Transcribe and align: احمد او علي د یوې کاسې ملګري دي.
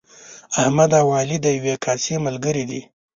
احمد 0.61 0.91
او 1.01 1.07
علي 1.17 1.37
د 1.41 1.45
یوې 1.57 1.75
کاسې 1.85 2.15
ملګري 2.25 2.63
دي. 2.69 2.81